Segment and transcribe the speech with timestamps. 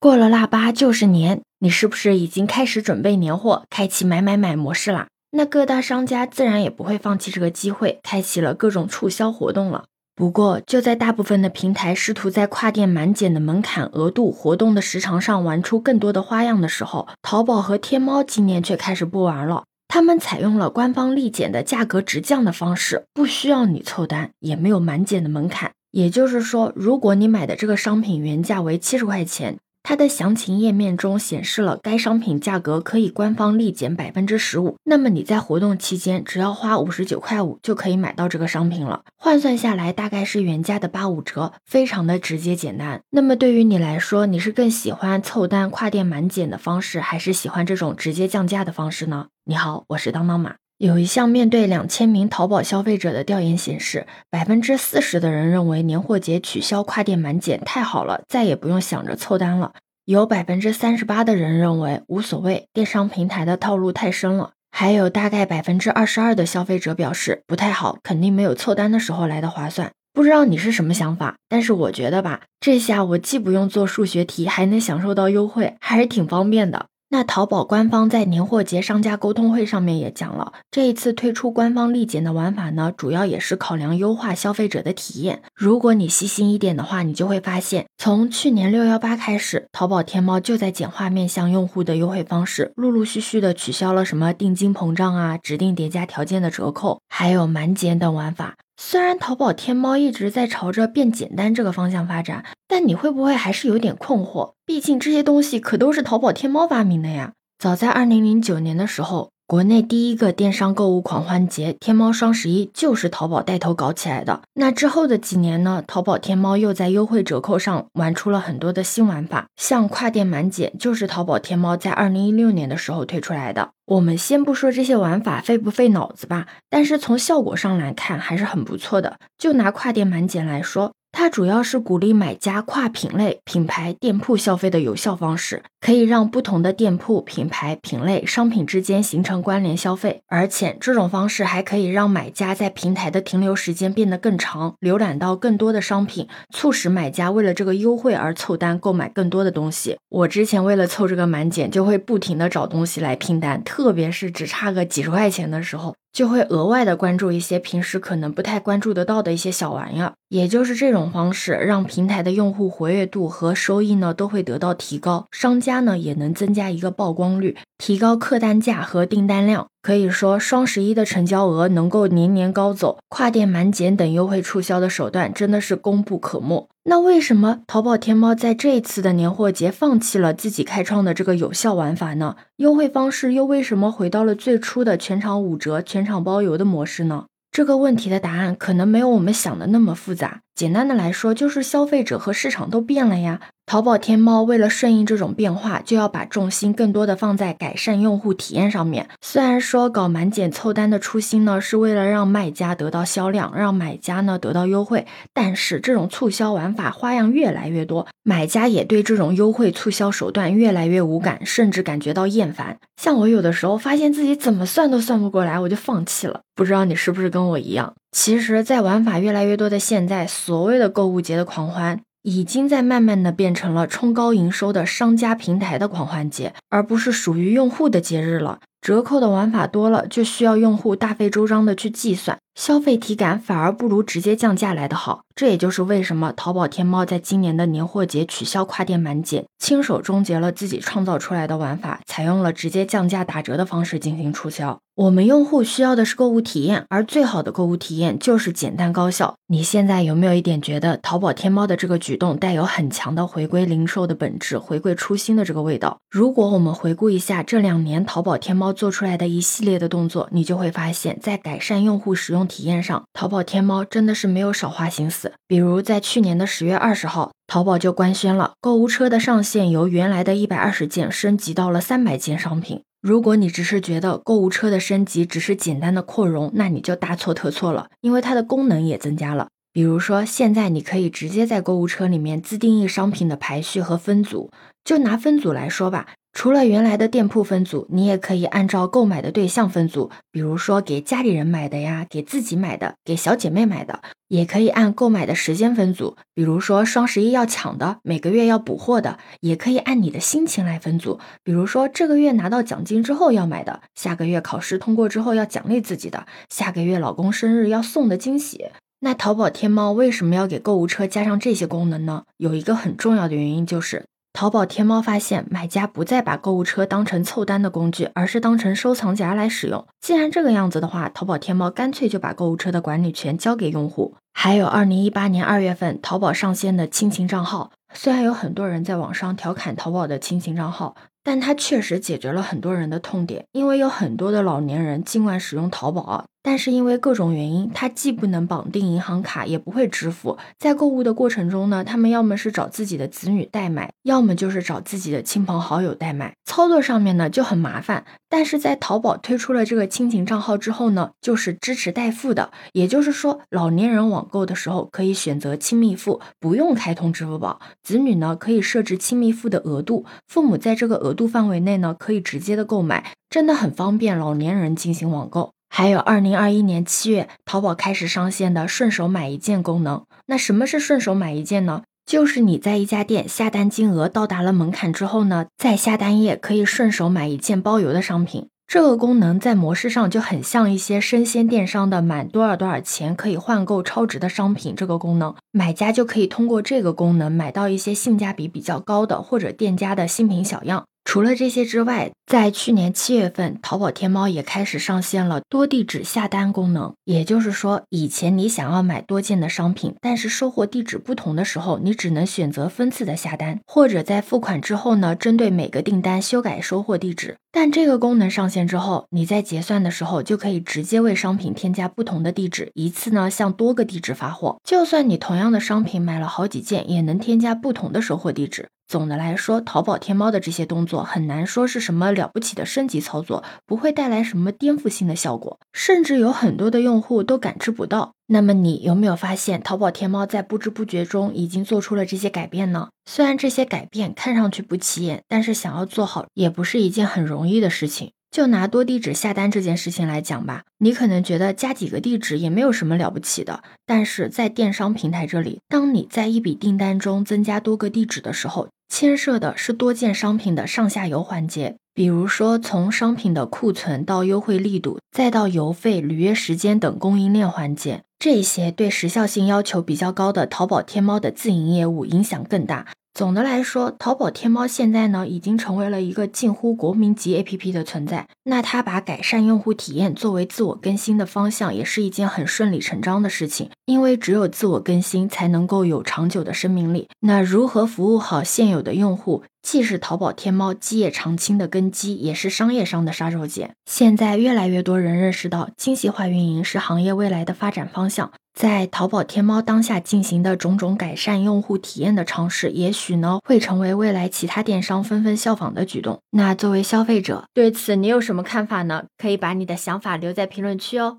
[0.00, 5.08] 过了腊八就是年，你是不是已经开始准备年货，开启买买买模式啦？
[5.32, 9.84] 那各大商家自然也不会放弃这个机会，开启了各种促销活动了。
[10.16, 19.64] 不过，就在大部分的平台试图在跨店满减的门槛、额度、活动的时长上玩出更多的花样的时候，淘宝和天猫今年却开始不玩了。
[19.88, 25.72] 他们采用了官方立减的价格直降的方式，不需要你凑单，也没有满减的门槛。
[25.90, 29.58] 也就是说，如果你买的这个商品原价为七十块钱。
[29.90, 43.02] 它的详情页面中显示了该商品价格可以官方立减百分之十五，那么你在活动期间只要花五十九块五就可以买到这个商品了，换算下来大概是原价的八五折，非常的直接简单。
[43.10, 49.26] 那么对于你来说，你是更喜欢凑单跨店满减的方式，还是喜欢这种直接降价的方式呢？
[49.44, 50.54] 你好，我是当当马。
[50.80, 59.74] 有一项面对两千名淘宝消费者的调研显示，百分之四十的人认为年货节取消跨店满减太好了，再也不用想着凑单了。
[60.06, 64.52] 有百分之三十八的人认为无所谓，电商平台的套路太深了。
[64.70, 69.90] 还有大概百分之二十二的消费者表示不太好，肯定没有凑单的时候来的划算。
[70.14, 76.86] 不知道你是什么想法，但是我觉得吧，这下我既不用做数学题，还能享受到优惠，还是挺方便的。
[77.12, 85.42] 那淘宝官方在年货节商家沟通会上面也讲了，这一次推出官方立减的玩法呢，主要也是考量优化消费者的体验。
[85.56, 98.54] 如果你细心一点的话，你就会发现，从去年六幺八开始，淘宝天猫就在简化面向用户的优惠方式，陆陆续续的取消了什么定金膨胀啊、指定叠加条件的折扣，还有满减等玩法。
[98.82, 104.54] 虽然淘宝天猫一直在朝着变简单这个方向发展，但你会不会还是有点困惑？
[104.64, 107.34] 毕竟这些东西可都是淘宝天猫发明的呀。
[107.58, 109.32] 早在二零零九年的时候。
[109.50, 114.42] 国内第一个电商购物狂欢节——天猫双十一，就是淘宝带头搞起来的。
[114.54, 115.82] 那之后的几年呢？
[115.84, 123.70] 淘宝天猫又在优惠折扣上玩出了很多的新玩法，像跨店满减，就是淘宝天猫在二零一六年的时候推出来的。
[123.86, 129.16] 我们先不说这些玩法费不费脑子吧，但是从效果上来看还是很不错的。
[129.36, 130.92] 就拿跨店满减来说。
[131.12, 149.98] 它主要是鼓励买家跨品类、品牌、店铺消费的有效方式，可以让不同的店铺、品牌、品类、商品之间形成关联消费，而且这种方式还可以让买家在平台的停留时间变得更长，浏览到更多的商品，促使买家为了这个优惠而凑单购买更多的东西。
[150.08, 155.94] 我之前为了凑这个满减，就会不停的找东西来拼单，特别是只差个几十块钱的时候。
[156.12, 169.69] 就会额外的关注一些平时可能不太关注得到的一些小玩意儿，也就是这种方式，让平台的用户活跃度和收益呢都会得到提高，商家呢也能增加一个曝光率，提高客单价和订单量。
[169.82, 176.68] 可以说，双十一的成交额能够年年高走，跨店满减等优惠促销的手段真的是功不可没。
[176.84, 182.36] 那为什么淘宝天猫在这一次的年货节放弃了自己开创的这个有效玩法呢？
[182.56, 187.26] 优惠方式又为什么回到了最初的全场五折、全场包邮的模式呢？
[187.50, 190.40] 这个问题的答案可能没有我们想的那么复杂。
[190.60, 193.40] 简单的来说，就是消费者和市场都变了呀。
[193.64, 199.08] 淘宝天猫为了顺应这种变化，就要把重心更多的放在改善用户体验上面。
[199.22, 212.76] 虽然说搞满减凑单的初心呢，是为了让卖家得到销量，让买家呢得到优惠，但是这种促销玩法花样越来越多，买家也对这种优惠促销手段越来越无感，甚至感觉到厌烦。
[213.00, 216.40] 像我有的时候发现自己怎么算都算不过来，我就放弃了。
[216.54, 217.94] 不知道你是不是跟我一样？
[218.12, 222.00] 其实，在玩法越来越多的现在，所谓的购物节的狂欢。
[222.22, 228.60] 已经在慢慢的变成了冲高营收的商家平台的狂欢节，而不是属于用户的节日了。
[228.82, 235.22] 折扣的玩法多了，就需要用户大费周章的去计算，消费体感反而不如直接降价来的好。
[235.34, 244.78] 这也就是为什么淘宝天猫在今年的年货节取消跨店满减，亲手终结了自己创造出来的玩法，采用了直接降价打折的方式进行促销。
[244.96, 249.34] 我们用户需要的是购物体验，而最好的购物体验就是简单高效。
[249.46, 255.96] 你现在有没有一点觉得淘宝天猫的这个举动带有很强的回归零售的本质、回归初心的这个味道？
[256.10, 265.32] 如果我们回顾一下这两年淘宝天猫做出来的一系列的动作，你就会发现，在改善用户使用体验上，淘宝天猫真的是没有少花心思。
[265.46, 272.82] 比如在去年的十月二十号，淘宝就官宣了购物车的上线，由原来的一百二十件升级到了三百件商品。
[273.00, 279.48] 如果你只是觉得购物车的升级只是简单的扩容，那你就大错特错了，因为它的功能也增加了。
[279.72, 284.50] 比如说，现在你可以直接在购物车里面自定义商品的排序和分组。
[284.82, 308.66] 就拿分组来说吧，除了原来的店铺分组，你也可以按照购买的对象分组，比如说给家里人买的呀，给自己买的，给小姐妹买的，也可以按购买的时间分组，比如说双十一要抢的，每个月要补货的，也可以按你的心情来分组，比如说这个月拿到奖金之后要买的，下个月考试通过之后要奖励自己的，下个月老公生日要送的惊喜。
[309.00, 312.22] 那淘宝天猫为什么要给购物车加上这些功能呢？
[312.36, 314.04] 有一个很重要的原因就是。
[314.32, 319.86] 淘宝天猫发现，买家不再把购物车当成凑单的工具，而是当成收藏夹来使用。
[320.00, 324.14] 既然这个样子的话，淘宝天猫干脆就把购物车的管理权交给用户。
[324.32, 330.96] 还有，二零一八年二月份，淘宝上线的亲情账号，虽然有很多人在网上调侃淘宝的亲情账号。
[331.22, 340.36] 但它确实解决了很多人的痛点，因为有很多的老年人尽管使用淘宝，但是因为各种原因，他既不能绑定银行卡，也不会支付。
[340.58, 348.04] 在购物的过程中呢，他们要么是找自己的子女代买，要么就是找自己的亲朋好友代买，操作上面呢就很麻烦。
[348.28, 361.10] 但是在淘宝推出了这个亲情账号之后呢，就是支持代付的，也就是说，老年人网购的时候可以选择亲密付，不用开通支付宝；子女呢可以设置亲密付的额度，父母在这个额。
[361.20, 365.52] 度范围内呢，可以直接的购买，真的很方便老年人进行网购。
[365.72, 370.04] 还有二零二一年七月，淘宝开始上线的顺手买一件功能。
[370.26, 371.84] 那什么是顺手买一件呢？
[372.04, 378.48] 就是你在一家店下单金额到达了门槛之后呢，在下单页可以顺手买一件包邮的商品。
[378.66, 384.74] 这个功能在模式上就很像一些生鲜电商的满多少多少钱可以换购超值的商品。
[384.76, 390.84] 这个功能，买家就可以通过这个功能买到一些性价比比较高的或者店家的新品小样。
[391.04, 396.94] 除了这些之外，在去年七月份，淘宝天猫也开始上线了多地址下单功能。
[397.04, 407.36] 也就是说，以前你想要买多件的商品，但是收货地址不同的时候，你只能选择分次的下单，或者在付款之后呢，针对每个订单修改收货地址。
[407.50, 414.60] 但这个功能上线之后，你在结算的时候就可以直接为商品添加不同的地址，一次呢向多个地址发货。
[414.62, 418.68] 就算你同样的商品买了好几件，也能添加不同的收货地址。
[418.90, 428.14] 总的来说，淘宝天猫的这些动作很难说是什么了不起的升级操作，不会带来什么颠覆性的效果，甚至有很多的用户都感知不到。
[428.26, 432.88] 那么你有没有发现，淘宝天猫在不知不觉中已经做出了这些改变呢？
[433.08, 438.10] 虽然这些改变看上去不起眼，但是想要做好也不是一件很容易的事情。
[438.32, 462.88] 就拿多地址下单这件事情来讲吧，你可能觉得加几个地址也没有什么了不起的，但是在电商平台这里，当你在一笔订单中增加多个地址的时候，牵涉的是多件商品的上下游环节，比如说从商品的库存到优惠力度，再到邮费、履约时间等供应链环节，这些对时效性要求比较高的淘宝天猫的自营业务影响更大。
[463.12, 468.28] 总的来说，淘宝天猫现在呢，已经成为了一个近乎国民级 APP 的存在。
[468.44, 473.68] 那它把改善用户体验作为自我更新的方向，也是一件很顺理成章的事情。
[473.84, 477.08] 因为只有自我更新，才能够有长久的生命力。
[477.20, 483.70] 那如何服务好现有的用户，既是淘宝天猫基业长青的根基，也是商业上的杀手锏。
[483.86, 488.32] 现在越来越多人认识到，精细化运营是行业未来的发展方向。
[488.52, 496.20] 在淘宝天猫当下进行的种种改善用户体验的尝试，也许呢会成为未来其他电商纷纷效仿的举动。
[496.30, 499.04] 那作为消费者，对此你有什么看法呢？
[499.16, 501.18] 可以把你的想法留在评论区哦。